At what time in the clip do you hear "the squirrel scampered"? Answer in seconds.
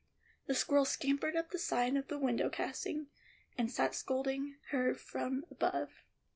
0.47-1.35